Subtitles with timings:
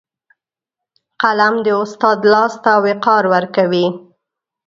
[1.21, 3.87] قلم د استاد لاس ته وقار ورکوي